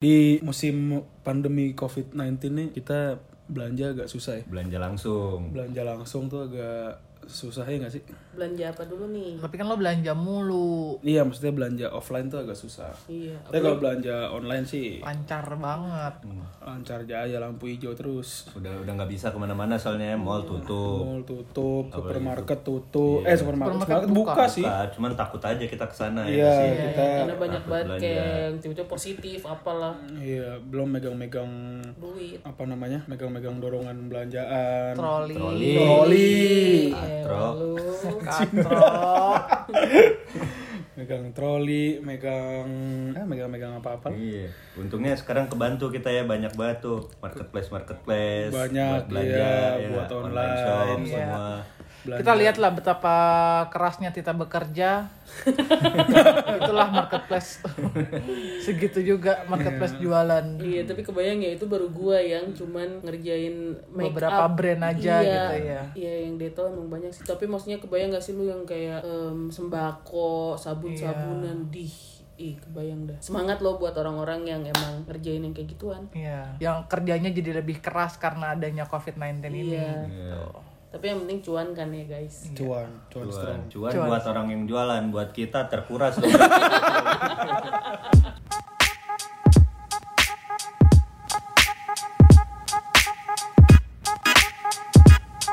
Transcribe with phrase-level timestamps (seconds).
[0.00, 2.16] Di musim pandemi COVID-19
[2.56, 3.20] nih kita
[3.52, 4.44] belanja agak susah ya.
[4.48, 8.02] belanja langsung Belanja langsung tuh agak susah ya nggak sih?
[8.40, 12.56] Belanja apa dulu nih Tapi kan lo belanja mulu, Iya, maksudnya belanja offline tuh agak
[12.56, 12.88] susah.
[13.06, 16.14] iya Tapi kalau belanja online sih lancar banget.
[16.58, 18.48] lancar aja lampu hijau terus.
[18.54, 23.20] udah udah nggak bisa ke mana-mana soalnya mall tutup Mall tutup, supermarket tutup.
[23.22, 24.44] Eh, supermarket, Supermarket buka, buka.
[24.46, 24.62] sih.
[24.62, 28.52] Buka, cuman takut aja kita ke sana Iya, ya sih kita karena banyak banget yang
[28.56, 31.50] tiba-tiba positif apalah iya belum megang-megang
[31.94, 33.02] duit apa namanya?
[33.06, 34.94] Megang-megang dorongan belanjaan.
[34.94, 36.30] Troli, troli Troli.
[36.90, 37.19] Katro.
[38.40, 39.42] Katrok.
[41.00, 42.68] Megang troli, megang
[43.16, 44.12] eh megang-megang apa-apa.
[44.12, 49.80] Iya, untungnya sekarang kebantu kita ya banyak banget tuh marketplace marketplace Banyak, buat belanja, iya,
[49.80, 51.00] ya, buat shop online.
[51.00, 51.08] Iya.
[51.08, 51.48] semua.
[52.00, 52.20] Belanja.
[52.24, 53.14] Kita lihatlah betapa
[53.68, 55.12] kerasnya Tita bekerja.
[56.58, 57.60] Itulah marketplace.
[58.64, 60.44] Segitu juga marketplace jualan.
[60.60, 64.52] iya tapi kebayang ya itu baru gua yang cuman ngerjain make Beberapa up.
[64.56, 65.82] brand aja iya, gitu ya.
[65.94, 69.48] iya yang detol emang banyak sih tapi maksudnya kebayang gak sih lu yang kayak em,
[69.48, 71.72] sembako sabun sabunan Iya.
[71.72, 71.94] dih
[72.40, 73.20] Ih, kebayang dah.
[73.20, 76.08] Semangat lo buat orang-orang yang emang ngerjain yang kayak gituan.
[76.16, 79.76] Iya, yang kerjanya jadi lebih keras karena adanya COVID-19 ini.
[79.76, 80.08] Iya.
[80.08, 80.40] Iya.
[80.90, 82.50] Tapi yang penting cuan kan ya guys.
[82.50, 83.62] cuan, cuan strong.
[83.70, 86.26] Cuan, cuan buat orang yang jualan, buat kita terkuras loh.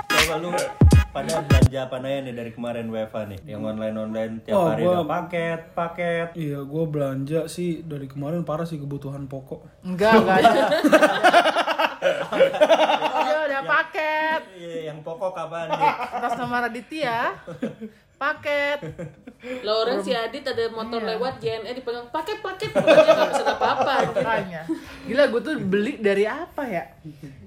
[0.08, 0.50] Coba lu
[1.08, 3.40] pada belanja apa aja nih dari kemarin WFA nih?
[3.48, 6.28] Yang online-online tiap Oh, hari gua- ada paket, paket.
[6.36, 9.66] Iya, gue belanja sih dari kemarin parah sih kebutuhan pokok.
[9.82, 10.62] Enggak, enggak ada.
[13.24, 15.94] Dia udah paket Iya, yang pokok kapan nih?
[16.14, 17.18] atas nama Raditya.
[18.18, 18.82] Paket.
[19.62, 23.94] Orang si Adit ada motor lewat JNE dipegang paket paket pokoknya nggak bisa apa-apa.
[24.10, 24.62] Makanya.
[25.06, 26.90] Gila gue tuh beli dari apa ya?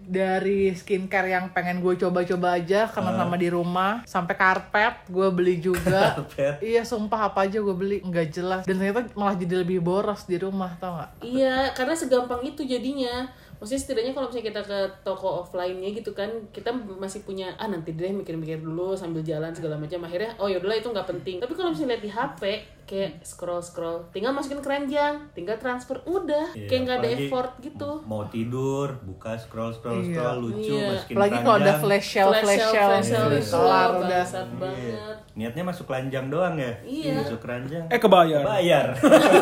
[0.00, 5.59] Dari skincare yang pengen gue coba-coba aja karena sama di rumah sampai karpet gue beli
[5.59, 6.15] juga.
[6.15, 6.62] Karpet.
[6.62, 10.38] Iya sumpah apa aja gue beli nggak jelas dan ternyata malah jadi lebih boros di
[10.38, 11.10] rumah tau nggak?
[11.20, 13.26] Iya, karena segampang itu jadinya.
[13.60, 17.93] Maksudnya setidaknya kalau misalnya kita ke toko offline-nya gitu kan, kita masih punya ah nanti
[17.93, 20.00] deh mikir-mikir dulu sambil jalan segala macam.
[20.09, 21.37] Akhirnya oh yaudahlah itu nggak penting.
[21.44, 22.43] Tapi kalau misalnya lihat di HP
[22.91, 27.91] kayak scroll scroll, tinggal masukin keranjang, tinggal transfer, udah Iya, kayak nggak ada effort gitu.
[28.03, 30.91] Mau tidur, buka scroll scroll scroll lucu Iya.
[30.91, 34.25] masukin Apalagi kalau ada flash sale flash sale, flash sale itu kelar udah.
[34.56, 35.17] banget.
[35.31, 36.75] Niatnya masuk keranjang doang ya?
[36.83, 37.15] Iya.
[37.17, 37.87] Masuk keranjang.
[37.87, 38.43] Eh kebayar.
[38.43, 38.87] Bayar.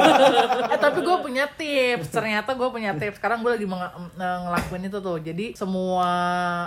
[0.69, 3.81] eh tapi gue punya tips ternyata gue punya tips sekarang gue lagi meng-
[4.12, 6.10] ng- ngelakuin itu tuh jadi semua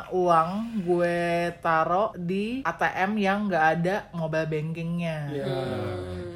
[0.09, 0.49] uang
[0.81, 1.19] gue
[1.59, 5.45] taro di ATM yang nggak ada mobile bankingnya Iya.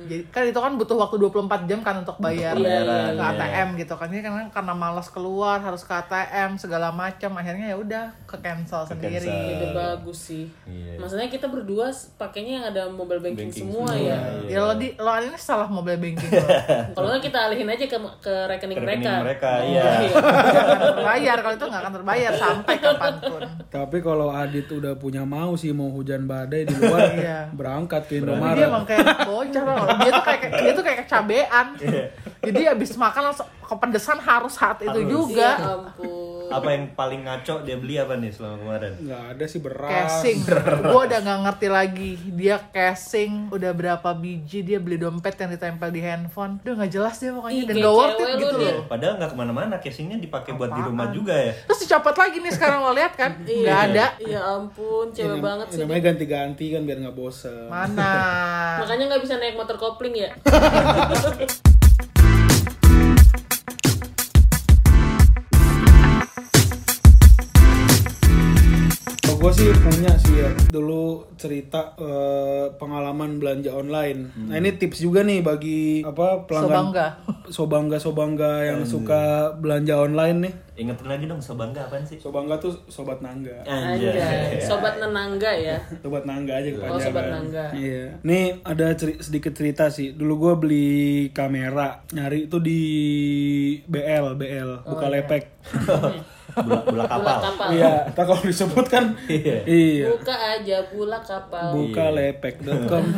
[0.05, 2.75] jadi kan itu kan butuh waktu 24 jam kan untuk bayar Untuk ke
[3.15, 3.31] iya.
[3.31, 7.77] ATM gitu kan ini karena karena malas keluar harus ke ATM segala macam akhirnya ya
[7.79, 9.55] udah ke cancel sendiri cancel.
[9.55, 10.45] Ide bagus sih.
[10.67, 10.99] Iya.
[10.99, 11.87] Maksudnya kita berdua
[12.19, 14.19] pakainya yang ada mobile banking, Banking semua, semua, ya.
[14.51, 16.47] ya lo di lo ini salah mobile banking lo
[16.99, 19.13] Kalau nggak kita alihin aja ke ke rekening, Rekening mereka.
[19.23, 19.83] mereka, iya.
[20.03, 23.41] nggak akan terbayar kalau itu nggak akan terbayar sampai kapan pun
[23.71, 27.39] Tapi kalau Adit udah punya mau sih mau hujan badai di luar, Iya.
[27.51, 28.67] berangkat ke Tapi dia Indomaret.
[28.67, 29.85] emang kayak bocah loh.
[29.95, 31.67] Dia tuh kayak dia tuh kayak kecabean.
[32.45, 35.09] Jadi abis makan langsung kepedesan harus saat itu Harus.
[35.09, 35.49] juga.
[35.57, 36.24] Ya ampun.
[36.51, 38.91] Apa yang paling ngaco dia beli apa nih selama kemarin?
[39.01, 39.91] Nggak ada sih beras.
[39.91, 40.37] Casing,
[40.91, 42.11] gue udah nggak ngerti lagi.
[42.31, 46.61] Dia casing, udah berapa biji dia beli dompet yang ditempel di handphone.
[46.61, 48.83] Udah nggak jelas dia pokoknya Ih, dan gak worth it gitu loh.
[48.85, 51.53] Padahal nggak ke mana-mana, casingnya dipakai buat di rumah juga ya.
[51.65, 53.31] Terus dicopot lagi nih sekarang lo lihat kan?
[53.41, 54.05] Nggak ada.
[54.21, 55.81] Ya ampun, cewek banget Ya, sih.
[55.83, 57.67] namanya ganti-ganti kan biar nggak bosen.
[57.67, 58.13] Mana?
[58.85, 60.31] Makanya nggak bisa naik motor kopling ya.
[69.45, 74.33] gue sih punya sih ya dulu cerita eh, pengalaman belanja online.
[74.49, 77.07] Nah ini tips juga nih bagi apa pelanggan Sobangga.
[77.53, 80.53] sobangga sobangga yang suka belanja online nih.
[80.81, 82.17] Ingetin lagi dong, sobangga apaan sih?
[82.17, 83.53] Sobangga tuh sobat nangga.
[83.69, 84.57] Anjay.
[84.57, 85.77] Sobat nenangga ya.
[86.01, 86.97] Sobat nangga aja kepanjangan.
[86.97, 87.65] Oh, sobat nangga.
[87.77, 88.05] Iya.
[88.25, 90.17] Nih ada ceri- sedikit cerita sih.
[90.17, 90.89] Dulu gue beli
[91.37, 92.81] kamera, nyari itu di
[93.85, 95.43] BL, BL, buka lepek.
[95.85, 97.37] Bula, bula Bula kapal.
[97.75, 99.05] Iya, tak kalau disebut kan.
[99.27, 99.57] Iya.
[99.67, 100.05] iya.
[100.15, 101.67] Buka aja bula kapal.
[101.75, 103.05] Buka lepek.com.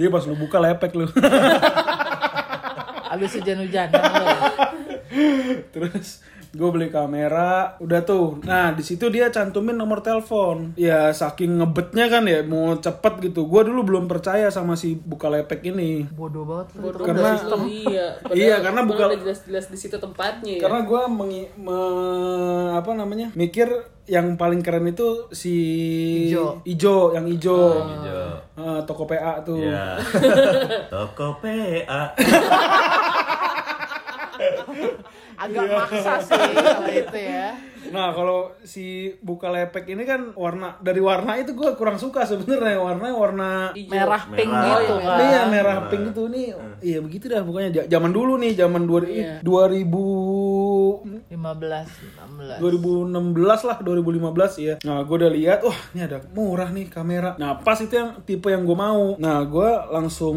[0.00, 1.06] Iya pas lu buka lepek lu.
[3.12, 4.26] Abis hujan-hujanan lo.
[5.68, 11.56] Terus gue beli kamera udah tuh nah di situ dia cantumin nomor telepon ya saking
[11.56, 16.44] ngebetnya kan ya mau cepet gitu gue dulu belum percaya sama si Bukalapak ini Bodoh
[16.44, 16.76] banget.
[16.76, 18.06] Bodoh Karena- lu, iya.
[18.34, 20.62] Iya, karena buka- jelas-jelas di situ tempatnya ya.
[20.62, 21.80] karena gue mengi- me-
[22.72, 23.72] apa namanya mikir
[24.04, 25.54] yang paling keren itu si
[26.28, 26.60] Ijo.
[26.64, 28.28] ijo yang ijo Hijau.
[28.52, 29.96] Eh, toko PA tuh Ya.
[30.92, 32.12] Toko PA.
[35.42, 37.48] Agak maksa sih kalau itu ya.
[37.84, 38.84] Nah kalau si
[39.18, 43.90] Bukalapak ini kan warna dari warna itu gue kurang suka sebenarnya warna warna Ijo.
[43.90, 44.78] Merah pink Merah.
[44.78, 45.18] gitu Oh, kan.
[45.20, 46.46] Iya merah pink itu nih,
[46.80, 49.42] iya begitu dah pokoknya Ja- zaman dulu nih zaman dua Iya.
[49.42, 49.82] 2000
[51.30, 52.60] 15, 16.
[52.60, 57.34] 2016 lah 2015 ya nah gue udah lihat wah ini ada murah nih kamera.
[57.36, 59.14] Nah pas itu yang tipe yang gue mau.
[59.18, 60.36] Nah gue langsung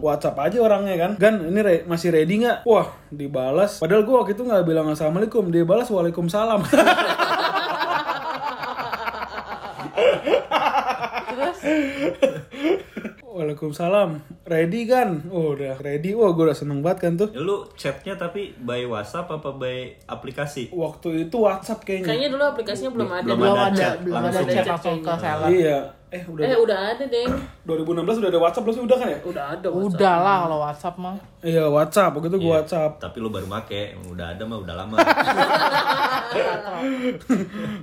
[0.00, 1.10] WhatsApp aja orangnya kan.
[1.16, 2.66] Gan ini re- masih ready nggak?
[2.66, 3.78] Wah dibalas.
[3.80, 6.60] Padahal gue waktu itu nggak bilang assalamualaikum dia balas waalaikumsalam.
[11.30, 11.58] Terus
[13.40, 14.10] Waalaikumsalam
[14.44, 18.52] ready kan oh udah ready wah gue udah seneng banget kan tuh Lu chatnya tapi
[18.54, 20.68] by WhatsApp apa by aplikasi?
[20.70, 23.24] waktu itu WhatsApp kayaknya Kayaknya dulu aplikasinya belum ada.
[23.24, 25.22] Belum belum ada ada, chat, belum ada langsung chat chat langsung ke kayaknya.
[25.24, 25.48] seller.
[25.50, 25.78] iya
[26.10, 27.30] eh udah Eh udah ada, Deng.
[27.64, 29.66] 2016 udah ada WhatsApp belum sih udah kan ya Udah ada.
[29.68, 29.94] WhatsApp.
[29.94, 31.16] Udah lah kalau WhatsApp mah.
[31.40, 32.54] iya WhatsApp waktu itu gue Iya.
[32.56, 34.96] WhatsApp Tapi lu baru make, udah ada mah udah lama.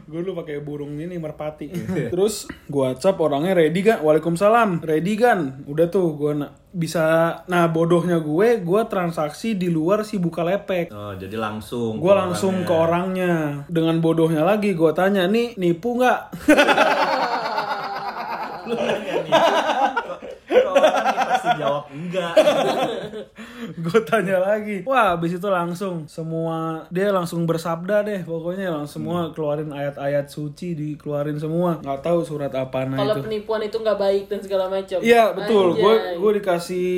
[0.02, 1.68] gue dulu pakai burung ini merpati.
[2.10, 4.80] Terus gue whatsapp orangnya ready kan waalaikumsalam.
[4.80, 7.02] Ready kan udah tuh gue na- bisa
[7.46, 11.98] nah bodohnya gue gue transaksi di luar si bukalepek Oh, jadi langsung.
[11.98, 13.64] gue langsung ke orangnya.
[13.68, 16.18] Dengan bodohnya lagi gue tanya nih nipu nggak
[18.66, 19.14] Lu nanya.
[20.48, 21.18] Kok, kok orang nih
[21.48, 22.34] pasti jawab enggak.
[23.88, 29.30] gue tanya lagi wah abis itu langsung semua dia langsung bersabda deh pokoknya langsung semua
[29.30, 33.98] keluarin ayat-ayat suci dikeluarin semua nggak tahu surat apa nah Kalau itu penipuan itu nggak
[33.98, 34.98] baik dan segala macam.
[35.00, 36.90] Iya betul, gue gue dikasih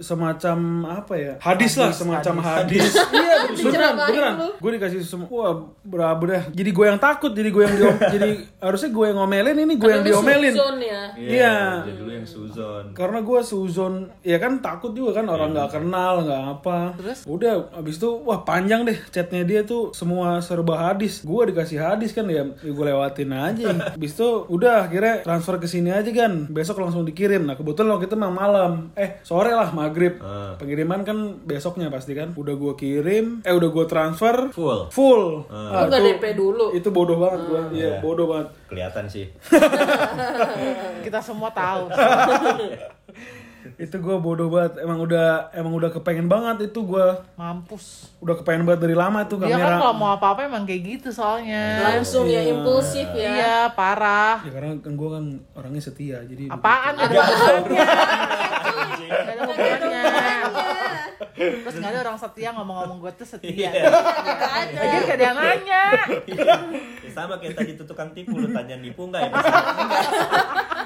[0.00, 0.56] semacam
[0.88, 2.96] apa ya hadis, lah semacam hadis.
[3.16, 4.34] iya beneran beneran.
[4.56, 5.52] Gue dikasih semua, wah
[5.84, 6.42] berapa dah.
[6.54, 8.30] Jadi gue yang takut, jadi gue yang diom, jadi
[8.62, 10.54] harusnya gue yang ngomelin ini gue yang diomelin.
[10.82, 11.02] ya.
[11.18, 11.56] Iya.
[11.84, 12.84] Jadi dulu yang suzon.
[12.96, 16.78] Karena gue suzon, ya kan takut juga kan orang nggak kenal nggak apa.
[16.98, 17.18] Terus?
[17.24, 21.22] Udah abis itu wah panjang deh chatnya dia tuh semua serba hadis.
[21.22, 23.68] Gue dikasih hadis kan ya, ya gue lewatin aja.
[23.96, 26.48] Abis itu udah akhirnya transfer ke sini aja kan.
[26.48, 27.44] Besok langsung dikirim.
[27.44, 28.72] Nah kebetulan waktu itu memang malam.
[28.94, 30.18] Eh sore lah maghrib.
[30.18, 30.54] Ah.
[30.56, 32.34] Pengiriman kan besoknya pasti kan.
[32.34, 33.40] Udah gue kirim.
[33.42, 34.50] Eh udah gue transfer.
[34.50, 34.90] Full.
[34.90, 35.22] Full.
[35.48, 36.72] Lu nggak DP dulu.
[36.72, 37.62] Itu bodoh banget gue.
[37.72, 37.98] Iya Iya.
[37.98, 38.48] bodoh banget.
[38.68, 39.26] Kelihatan sih.
[41.04, 41.88] Kita semua tahu.
[43.76, 44.80] Itu gue bodoh banget.
[44.80, 47.06] Emang udah emang udah kepengen banget itu gue.
[47.34, 48.10] Mampus.
[48.18, 49.76] Udah kepengen banget dari lama tuh Dia kan kamera.
[49.78, 51.82] kalau mau apa-apa emang kayak gitu soalnya.
[51.82, 53.30] Langsung ya impulsif ya.
[53.32, 54.42] Iya, parah.
[54.42, 55.24] Ya karena kan gue kan
[55.54, 57.10] orangnya setia jadi Apaan gak
[59.28, 60.02] ada hubungannya?
[60.02, 60.66] Ada.
[61.32, 63.70] Terus gak ada orang setia ngomong-ngomong gue tuh setia.
[63.70, 63.70] Iya.
[64.72, 65.84] Lagi gak ada yang nanya.
[67.02, 69.32] Ya, sama kayak tadi tuh tukang tipu lu tanya nipu enggak ya?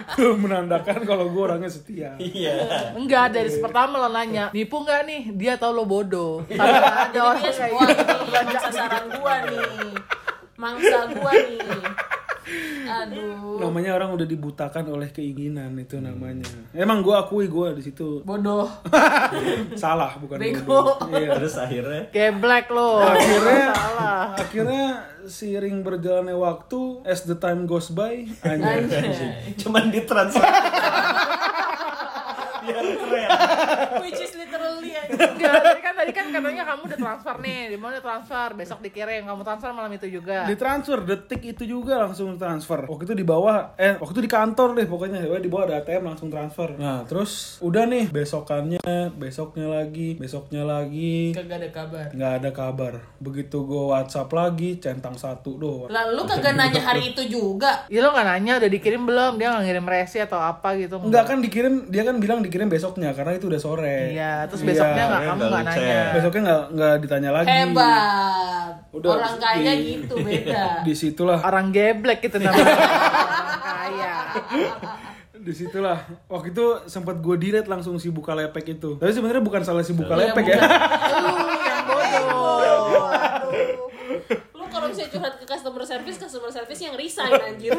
[0.42, 2.14] Menandakan kalau gue orangnya setia.
[2.18, 2.92] Iya.
[2.96, 5.22] Enggak, dari pertama lo nanya, nipu nggak nih?
[5.34, 6.44] Dia tahu lo bodoh.
[6.48, 8.58] Karena nggak ada orang kayak gitu.
[8.60, 9.92] sasaran gua nih.
[10.56, 11.60] Mangsa gua nih.
[12.86, 13.58] Aduh.
[13.58, 16.46] Namanya orang udah dibutakan oleh keinginan itu namanya.
[16.70, 18.70] Emang gue akui gue di situ Bodoh.
[19.82, 20.62] salah bukan Bego.
[20.62, 21.10] bodoh.
[21.10, 21.34] Iya.
[21.36, 23.02] Terus akhirnya Geblek lo.
[23.02, 24.24] Akhirnya Salah.
[24.34, 24.86] akhirnya
[25.26, 28.86] seiring berjalannya waktu as the time goes by anjay.
[29.58, 30.46] cuman ditransfer.
[32.66, 33.28] Biar keren.
[34.02, 35.10] Which is literally aja.
[35.16, 39.22] Enggak, tadi kan tadi kan katanya kamu udah transfer nih, di mana transfer, besok dikirim,
[39.22, 40.46] kamu transfer malam itu juga.
[40.46, 44.72] ditransfer detik itu juga langsung transfer waktu itu di bawah eh waktu itu di kantor
[44.72, 48.80] deh pokoknya ya di bawah ada ATM langsung transfer nah terus udah nih besokannya
[49.12, 52.06] besoknya lagi besoknya lagi Kagak ada kabar.
[52.08, 57.22] nggak ada kabar begitu gue WhatsApp lagi centang satu doang Lalu kagak nanya hari itu
[57.22, 57.84] juga.
[57.86, 59.32] Iya lo nggak nanya udah dikirim belum?
[59.36, 60.96] Dia nggak ngirim resi atau apa gitu?
[60.98, 64.68] Enggak kan dikirim dia kan bilang dikirim besoknya karena itu udah sore Iya, terus Iya.
[64.70, 66.00] besoknya nggak Iya, kamu nggak nanya.
[66.10, 68.70] besoknya nggak nggak ditanya lagi Hebat.
[68.90, 70.64] Udah, Orang kaya di- gitu beda.
[70.86, 72.64] di situlah Orang geblek gitu namanya.
[73.36, 74.14] Orang kaya.
[75.36, 79.80] di situlah waktu itu sempat gue delete langsung si Bukalapak itu tapi sebenarnya bukan salah
[79.80, 80.58] si Iya, ya bukan.
[81.14, 82.45] Lu yang bodoh.
[85.06, 87.74] Misalnya curhat ke customer service, customer service yang resign anjir.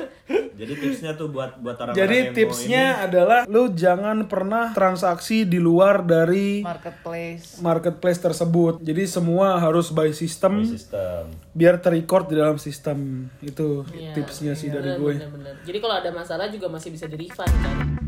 [0.57, 6.07] Jadi tipsnya tuh buat buat orang Jadi tipsnya adalah lu jangan pernah transaksi di luar
[6.07, 8.79] dari marketplace marketplace tersebut.
[8.79, 11.27] Jadi semua harus by system sistem.
[11.51, 13.27] biar terrecord di dalam sistem.
[13.43, 15.13] Itu Iya, tipsnya sih dari Bener, gue.
[15.19, 15.53] bener, bener.
[15.67, 18.07] Jadi kalau ada masalah juga masih bisa di refund kan.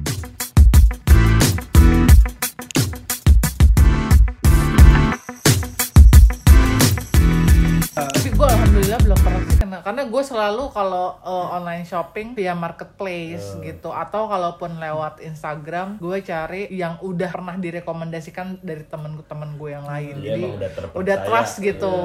[9.10, 14.30] Belum pernah sih kena karena gue selalu kalau uh, online shopping via marketplace gitu atau
[14.30, 20.38] kalaupun lewat Instagram gue cari yang udah pernah direkomendasikan dari temen-temen gue yang lain Dia
[20.38, 21.96] jadi emang udah udah trust gitu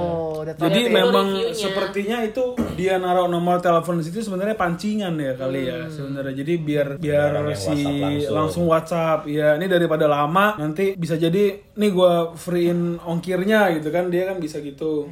[0.48, 0.64] udah trust.
[0.64, 1.52] Jadi Itu memang reviewnya.
[1.60, 6.34] sepertinya itu dia naruh nomor telepon di situ sebenarnya pancingan ya kali ya sebenarnya.
[6.40, 8.32] Jadi biar biar orang si WhatsApp langsung.
[8.32, 8.64] langsung.
[8.64, 14.24] WhatsApp ya ini daripada lama nanti bisa jadi nih gua freein ongkirnya gitu kan dia
[14.32, 15.04] kan bisa gitu.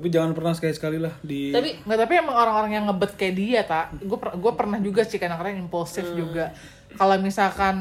[0.00, 3.60] Tapi jangan pernah sekali-sekali lah di Tapi Nggak, tapi emang orang-orang yang ngebet kayak dia,
[3.68, 3.92] tak.
[4.00, 6.56] Gue gue pernah juga sih kadang-kadang impulsif juga.
[6.96, 7.76] Kalau misalkan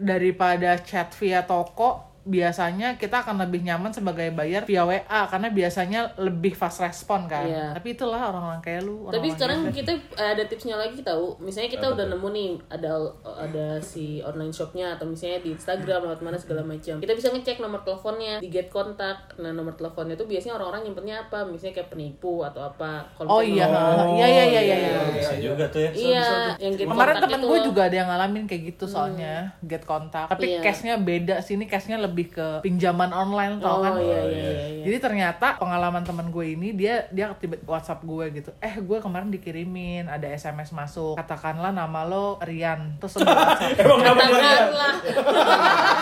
[0.00, 6.12] daripada chat via toko, biasanya kita akan lebih nyaman sebagai bayar via WA karena biasanya
[6.16, 7.42] lebih fast respon kan.
[7.42, 7.72] Iya.
[7.72, 9.08] Tapi itulah orang-orang kayak lu.
[9.08, 9.76] tapi orang-orang sekarang gitu.
[9.80, 11.40] kita ada tipsnya lagi tahu.
[11.40, 12.90] Misalnya kita udah nemu nih ada
[13.24, 17.00] ada si online shopnya atau misalnya di Instagram lewat mana segala macam.
[17.00, 19.16] Kita bisa ngecek nomor teleponnya di get kontak.
[19.36, 21.42] Nah nomor teleponnya itu biasanya orang-orang nyimpennya apa?
[21.42, 23.08] Misalnya kayak penipu atau apa.
[23.14, 24.76] Kalau Oh misalnya iya, nomor- iya iya iya iya.
[24.76, 25.00] iya.
[25.14, 25.90] Bisa juga tuh ya.
[25.90, 26.26] Iya,
[26.58, 30.28] yang get Kemarin temen gue juga ada yang ngalamin kayak gitu soalnya get kontak.
[30.28, 30.60] Tapi Iya.
[30.60, 33.94] cashnya beda sini cashnya lebih ke pinjaman online tau Oh kan.
[33.96, 34.50] iya iya iya.
[34.72, 34.84] iya.
[34.84, 38.50] Jadi ternyata pengalaman teman gue ini dia dia tiba WhatsApp gue gitu.
[38.58, 41.14] Eh gue kemarin dikirimin ada SMS masuk.
[41.14, 42.96] Katakanlah nama lo Rian.
[42.96, 43.78] Terus lo WhatsApp.
[43.78, 44.38] Emang nama gue?
[44.38, 44.94] Katakanlah.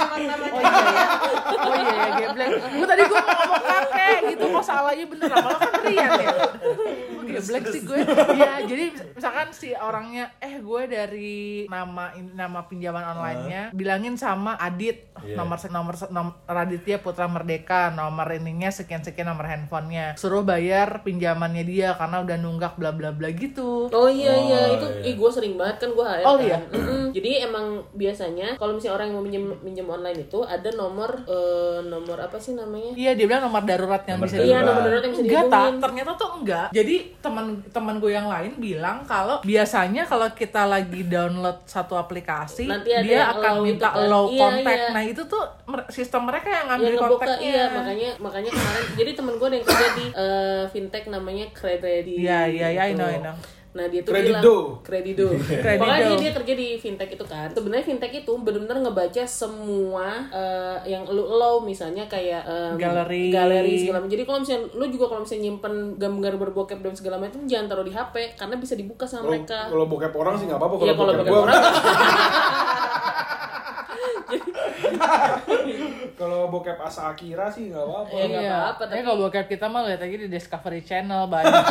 [0.06, 1.06] Oh iya ya.
[1.58, 2.28] Oh iya ya.
[2.73, 4.44] Gue tadi gue mau ngomong kakek gitu.
[4.49, 6.28] Kok salahnya bener nama lo kan Rian ya.
[7.37, 7.99] Gue geblek sih gue.
[8.35, 15.09] Ya jadi misalkan si orangnya eh gue dari nama nama pinjaman online-nya bilangin sama Adit
[15.19, 15.33] Iya.
[15.35, 21.00] nomor nomor se- nom- Raditya Putra Merdeka nomor ininya sekian sekian nomor handphonenya suruh bayar
[21.00, 25.02] pinjamannya dia karena udah nunggak bla bla bla gitu Oh iya iya Oh, itu iya.
[25.05, 26.45] ih gue sering banget kan gue HR Oh, kan.
[26.45, 26.59] iya?
[27.11, 31.78] Jadi emang biasanya kalau misalnya orang yang mau minjem minjem online itu ada nomor eh,
[31.83, 32.93] nomor apa sih namanya?
[32.93, 34.52] Iya dia bilang nomor darurat yang Nomor bisa darurat.
[34.52, 38.30] Iya nomor darurat yang bisa enggak tak ternyata tuh enggak jadi teman teman gue yang
[38.30, 43.90] lain bilang kalau biasanya kalau kita lagi download satu aplikasi Nanti ada dia akan minta
[43.90, 44.06] itu kan.
[44.06, 44.95] low Iya, contact iya.
[44.95, 45.42] nah itu tuh
[45.90, 49.66] sistem mereka yang ngambil ngebuka kontaknya iya makanya makanya kemarin jadi temen gue ada yang
[49.66, 53.35] kerja di eh, fintech namanya Credit Iya, iya, iya, I know, I know.
[53.76, 54.33] Nah dia tuh Kredido.
[54.33, 55.26] bilang Kredido.
[55.37, 55.78] Kredido.
[55.85, 57.49] Pokoknya dia, dia kerja di fintech itu kan.
[57.50, 63.28] Sebenarnya fintech itu benar-benar ngebaca semua eh, yang lu lo misalnya kayak em, Galeri.
[63.28, 64.11] galeri segala macam.
[64.11, 67.85] Jadi kalau misalnya lu juga kalau misalnya nyimpen gambar berbokep dan segala macam jangan taruh
[67.85, 69.59] di HP karena bisa dibuka sama Kalau mereka.
[69.68, 71.61] kalau bokep orang sih nggak apa-apa Iya kalau bokep bokep gua- orang
[76.16, 78.09] Kalau bokep Asa Akira sih nggak apa-apa.
[78.11, 78.54] Ya, nggak Iya.
[78.56, 81.52] apa-apa, Tapi kalau bokep kita mah lihat aja di Discovery Channel banyak.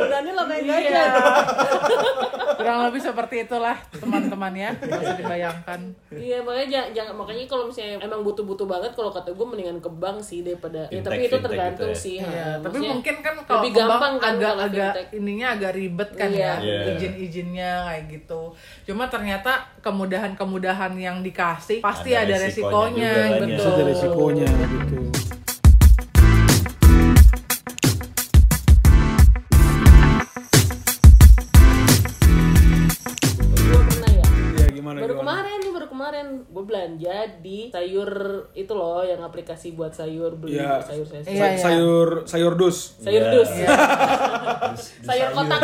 [0.00, 1.04] berani lo main iya.
[2.50, 4.70] Kurang lebih seperti itulah teman-teman ya.
[4.74, 5.80] Usah dibayangkan.
[6.10, 10.18] Iya makanya jangan, makanya kalau misalnya emang butuh-butuh banget kalau kata gue mendingan ke bank
[10.20, 12.02] sih daripada ya, Fintech, tapi itu fintech tergantung gitu ya.
[12.02, 12.16] sih.
[12.18, 12.60] Iya, ha.
[12.60, 15.08] tapi mungkin kan kalau lebih gampang kan agak kalau agak fintech.
[15.14, 16.40] ininya agak ribet kan Iya.
[16.40, 16.78] ya Iya.
[16.92, 18.40] izin-izinnya kayak gitu.
[18.84, 23.38] Cuma ternyata kemudahan-kemudahan yang dikasih pasti Ada ada, resikonya resikonya, juga kan ya.
[23.38, 23.54] betul.
[23.54, 24.98] Bisa ada resikonya gitu.
[36.48, 38.08] Gue belanja di sayur
[38.52, 40.80] itu loh yang aplikasi buat sayur beli Iya.
[40.80, 41.58] sayur sayur Iya, Sa- iya.
[41.60, 42.78] Sayur sayur dus.
[42.98, 43.32] sayur Iya.
[43.34, 43.68] dus Iya.
[45.08, 45.60] sayur kotak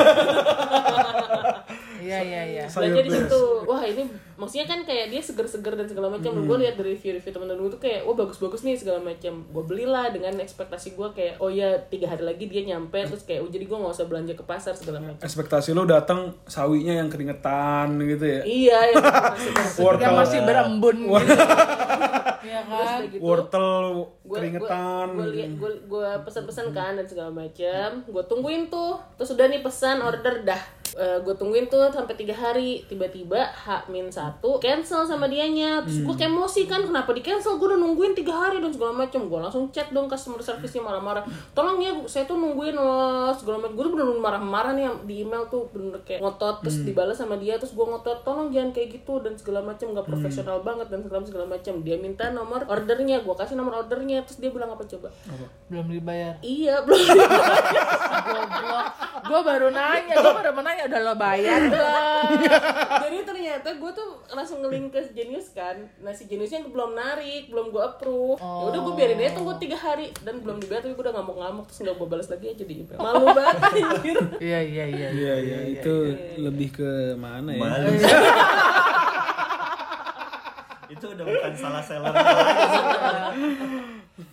[2.24, 2.64] Iya iya iya.
[2.66, 4.02] belanja di situ wah ini
[4.34, 6.44] maksudnya kan kayak dia seger-seger dan segala macam Hmm.
[6.44, 10.08] gue lihat dari review-review teman-teman gue tuh kayak wah bagus-bagus nih segala macam gue belilah
[10.08, 13.62] dengan ekspektasi gue kayak oh ya tiga hari lagi dia nyampe terus kayak oh jadi
[13.62, 18.24] gue nggak usah belanja ke pasar segala macam Ekspektasi lo datang sawinya yang keringetan gitu
[18.24, 18.40] ya.
[18.42, 19.04] iya yang
[19.38, 19.80] seger-seger.
[19.80, 20.02] Wortel.
[20.02, 21.44] Yang masih berembun gitu.
[22.44, 22.98] Iya kan?
[23.04, 23.66] gitu Wortel
[24.24, 25.12] gue keringetan.
[25.60, 28.96] gue gue pesan-pesan kan dan segala macam gue tungguin tuh.
[29.20, 30.62] Terus udah nih pesan order dah.
[30.94, 32.86] Gue tungguin tuh sampai tiga hari.
[32.88, 35.82] Tiba-tiba H min satu cancel sama dianya.
[35.82, 38.94] Terus gue kayak emosi kan kenapa di cancel gue udah nungguin tiga hari dan segala
[39.04, 41.26] macam gue langsung chat dong customer service-nya marah-marah.
[41.52, 45.66] Tolong ya saya tuh nungguin loh segala macam gue bener-bener marah-marah nih di email tuh
[45.74, 46.62] bener kayak ngotot.
[46.64, 50.06] Terus dibalas sama dia terus gue ngotot tolong jangan kayak gitu dan segala macam nggak
[50.06, 54.38] profesional banget dan segala segala macam dia minta nomor ordernya gue kasih nomor ordernya terus
[54.38, 55.10] dia bilang apa coba?
[55.66, 56.38] Belum dibayar.
[56.44, 57.02] Iya belum
[58.24, 58.88] goblok
[59.24, 62.28] gue baru nanya gue baru mau nanya udah lo bayar belum?
[63.08, 65.88] Jadi ternyata gue tuh langsung ngelink ke Genius kan.
[66.04, 68.38] Nah si Geniusnya belum narik belum gue approve.
[68.38, 70.12] Ya udah gue biarin aja tunggu tiga hari.
[70.20, 72.98] Dan belum dibayar tapi gue udah ngamuk-ngamuk terus nggak gue balas lagi aja di email.
[73.00, 74.18] Malu banget anjir.
[74.38, 75.08] Iya iya iya.
[75.14, 75.94] Iya iya itu
[76.36, 77.60] lebih ke mana ya?
[77.60, 77.90] Malu.
[80.94, 82.14] itu udah bukan salah seller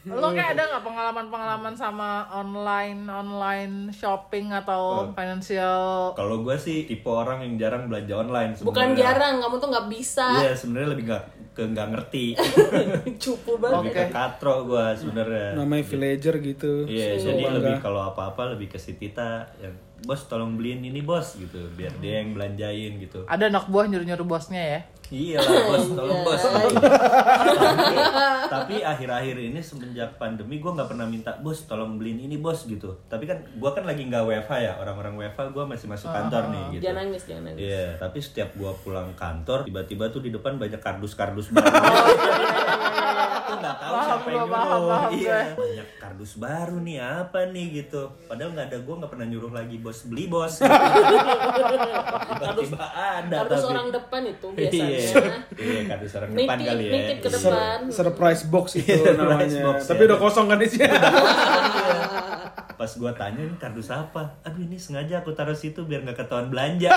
[0.02, 6.18] lo kayak ada nggak pengalaman-pengalaman sama online online shopping atau financial?
[6.18, 8.98] Kalau gue sih tipe orang yang jarang belanja online bukan sebenarnya.
[8.98, 10.28] jarang kamu tuh nggak bisa.
[10.42, 12.26] Iya sebenarnya lebih nggak ke nggak ngerti.
[13.24, 13.78] Cupu banget.
[13.78, 15.50] Lebih ke katro gue sebenarnya.
[15.54, 16.74] Namanya villager gitu.
[16.90, 21.06] Iya, So, jadi lebih kalau apa-apa lebih ke si Tita yang bos tolong beliin ini
[21.06, 23.22] bos gitu, biar dia yang belanjain gitu.
[23.30, 24.82] ada anak buah nyuruh-nyuruh bosnya ya?
[25.12, 26.42] Iya lah bos, tolong bos.
[28.52, 32.92] Tapi akhir-akhir ini semenjak pandemi gue nggak pernah minta bos tolong beliin ini bos gitu.
[33.08, 36.64] Tapi kan gue kan lagi nggak WFH ya, orang-orang WFH gue masih masuk kantor nih
[36.76, 36.82] gitu.
[36.86, 40.82] jangan nangis jangan nangis Iya, tapi setiap gua pulang kantor tiba-tiba tuh di depan banyak
[40.84, 41.72] kardus-kardus baru.
[42.72, 44.88] Aku nggak tahu Paham siapa yang nyuruh.
[44.88, 45.56] paham Iya, gue.
[45.58, 48.02] banyak kardus baru nih apa nih gitu.
[48.24, 50.54] Padahal nggak ada gua nggak pernah nyuruh lagi bos beli bos.
[52.32, 53.70] Tiba-tiba ada harus tapi.
[53.70, 56.92] orang depan itu Iya, biasanya iya kardus orang depan nitip kali ya.
[56.92, 57.36] nitip ke Iya.
[57.38, 59.62] depan surprise box itu Surprise namanya.
[59.66, 60.08] box, Tapi ya.
[60.08, 60.88] udah kosong kan di sini.
[60.92, 61.00] Iya.
[62.74, 64.42] Pas gua tanya ini kardus apa?
[64.42, 66.90] Aduh ini sengaja aku taruh situ biar nggak ketahuan belanja.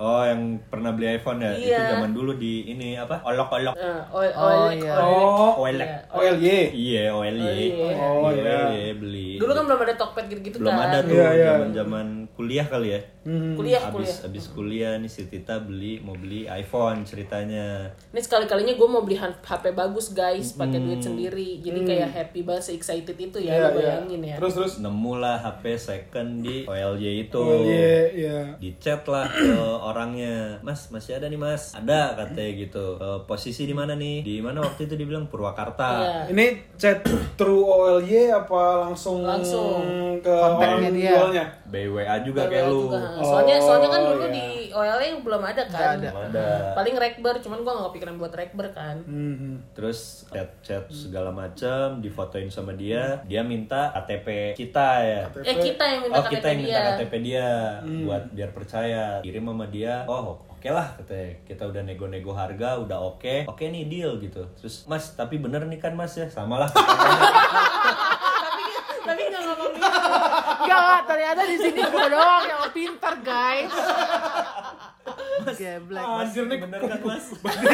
[0.00, 1.52] Oh, yang pernah beli iPhone ya?
[1.52, 1.92] Itu Iya.
[1.92, 3.20] zaman dulu di ini apa?
[3.20, 3.76] Olok-olok.
[3.76, 4.92] Eh, oil, Oh, oil, iya.
[4.96, 5.84] oil- Oh, OLX.
[5.84, 6.08] Iya.
[6.10, 6.56] OLY.
[6.72, 7.60] Iya, OLY.
[8.00, 8.92] Oh, Iya, iya.
[8.96, 9.29] Beli.
[9.40, 11.50] Dulu kan belum ada Tokped gitu-gitu belum kan ada tuh Iya, iya.
[11.56, 13.00] zaman-zaman kuliah kali ya.
[13.52, 17.92] kuliah abis kuliah abis kuliah nih si Tita beli mau beli iPhone ceritanya.
[18.06, 22.40] ini sekali kalinya gue mau beli HP bagus guys pakai duit sendiri jadi kayak happy
[22.42, 23.68] banget se excited itu ya lo iya.
[23.70, 24.72] bayangin ya Terus terus.
[24.78, 27.38] Nemu lah HP second di OLY itu.
[27.38, 27.76] OLY,
[28.14, 28.56] iya.
[28.56, 29.52] Di chat lah ke
[29.90, 32.96] orangnya, Mas masih ada nih Mas, ada katanya gitu.
[32.96, 34.20] "E, posisi di mana nih?
[34.20, 35.90] Di mana waktu itu dibilang Purwakarta.
[36.26, 36.32] Iya.
[36.32, 36.44] Ini
[36.74, 37.04] chat
[37.36, 39.82] through OLY apa langsung Langsung.
[40.20, 41.12] ke Kontaknya dia.
[41.12, 41.44] jualnya?
[41.64, 42.80] BWA juga BWA kayak lu.
[42.84, 42.98] juga.
[43.22, 44.28] soalnya soalnya kan dulu iya.
[44.28, 46.46] di OLA belum ada kan ada.
[46.74, 49.56] paling rekber cuman gue nggak kepikiran buat rekber kan Hmm.
[49.72, 53.18] Terus chat-chat segala macam, difotoin sama dia.
[53.24, 55.20] Dia minta KTP kita ya.
[55.40, 57.46] eh kita yang minta oh, KTP kita yang minta dia KTP dia
[58.04, 59.04] buat biar percaya.
[59.20, 60.04] Kirim sama dia.
[60.04, 61.32] Oh, oke lah katanya.
[61.42, 63.48] Kita udah nego-nego harga, udah oke.
[63.48, 64.44] Oke nih deal gitu.
[64.54, 66.68] Terus, "Mas, tapi bener nih kan Mas ya?" Samalah.
[66.68, 66.80] tapi
[68.04, 68.19] nggak
[70.60, 73.74] Enggak, enggak, ternyata di sini gue doang yang pintar, guys.
[75.50, 76.04] Geblek.
[76.04, 77.26] Anjir nih bener kan, Mas?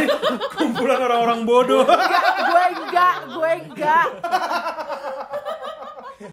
[0.54, 1.82] kumpulan orang-orang bodoh.
[1.82, 4.06] Enggak, gue enggak, gue enggak.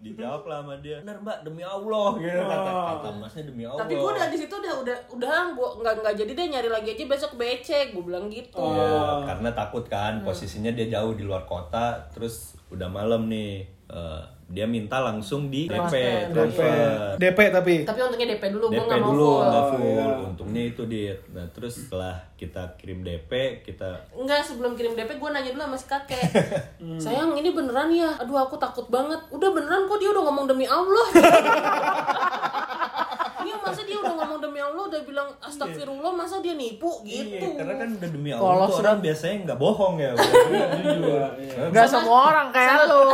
[0.00, 0.96] Dijawab lah sama dia.
[0.98, 3.80] Bener, Mbak, demi Allah gitu kata, kata Masnya demi Allah.
[3.80, 6.88] tapi gue udah di situ udah udah udah gue nggak nggak jadi deh nyari lagi
[6.90, 11.44] aja besok becek gue bilang gitu Iya, karena takut kan posisinya dia jauh di luar
[11.44, 13.60] kota, terus udah malam nih.
[13.84, 16.30] eh, dia minta langsung di DP, Transfer.
[16.30, 17.16] transfer.
[17.16, 17.74] DP tapi.
[17.82, 19.80] tapi untungnya DP dulu gue DP nggak mau dulu full nggak full.
[19.82, 20.04] iya.
[20.20, 21.18] Untungnya itu dit.
[21.32, 25.76] Nah terus setelah kita kirim DP, kita Enggak, sebelum kirim DP gue nanya dulu sama
[25.80, 26.22] si kakek
[27.04, 28.10] Sayang, ini beneran ya?
[28.20, 31.06] Aduh, aku takut banget Udah beneran kok dia udah ngomong demi Allah
[33.64, 37.74] masa dia udah ngomong demi Allah Udah bilang astagfirullah, masa dia nipu gitu Iya, karena
[37.80, 40.10] kan udah demi Allah Polos tuh orang biasanya nggak bohong ya.
[40.14, 41.20] jujur.
[41.72, 43.04] Enggak semua orang kayak lu.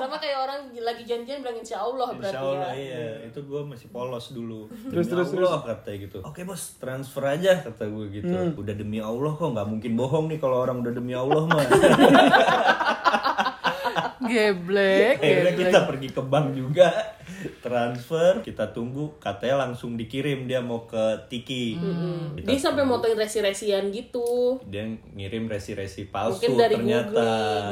[0.00, 3.60] Sama kayak orang lagi janjian bilang insya Allah berarti Insya Allah ya iya, itu gue
[3.64, 4.60] masih polos dulu.
[4.68, 6.18] Terus, demi terus, Allah katanya gitu.
[6.24, 8.34] Oke bos, transfer aja kata gue gitu.
[8.56, 11.64] Udah demi Allah kok nggak mungkin bohong nih kalau orang udah demi Allah mah.
[14.24, 15.54] Geblek, geblek.
[15.68, 17.13] kita pergi ke bank juga
[17.64, 21.80] transfer kita tunggu katanya langsung dikirim dia mau ke Tiki
[22.36, 24.60] Kita Dia sampai motoin resi-resian gitu.
[24.68, 24.84] dia
[25.16, 27.28] ngirim resi-resi palsu Mungkin dari ternyata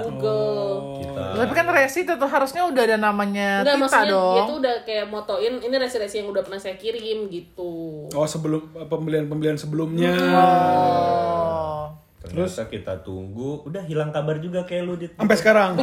[0.09, 0.17] Google.
[0.17, 0.73] Google.
[1.05, 4.33] kita Tapi kan resi itu harusnya udah ada namanya Enggak, Tita maksudnya dong.
[4.33, 8.09] dia tuh udah kayak motoin ini resi-resi yang udah pernah saya kirim gitu.
[8.09, 10.17] Oh sebelum pembelian-pembelian sebelumnya.
[10.17, 11.93] Oh.
[12.23, 15.75] ternyata kita tunggu udah hilang kabar juga kayak lu dit Sampai sekarang.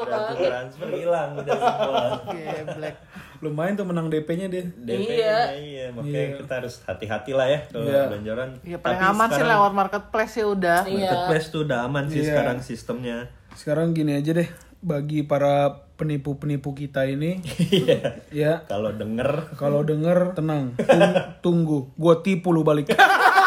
[0.00, 2.96] Udah transfer hilang udah semua Geblek.
[3.38, 4.64] Lumayan tuh menang DP-nya dia.
[4.76, 5.38] DP Iya.
[5.54, 8.02] iya makanya kita harus hati-hati lah ya kalau Iya.
[8.08, 10.78] belanjaran Ya paling Tapi aman sih sekarang lewat marketplace ya udah.
[10.84, 10.98] Iya.
[11.06, 12.28] marketplace tuh udah aman sih Iya.
[12.28, 13.16] sekarang sistemnya
[13.52, 14.48] Sekarang gini aja deh.
[14.78, 17.42] Bagi para penipu-penipu kita ini,
[17.74, 17.98] Iya.
[18.30, 22.86] ya kalau denger kalau denger tenang, Tung- tunggu, gua tipu lu balik.